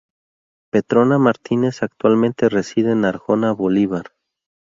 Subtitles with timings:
[0.71, 4.13] Petrona Martínez actualmente reside en Arjona, Bolívar.